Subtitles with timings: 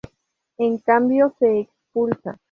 [0.57, 2.39] En cambio, se expulsa.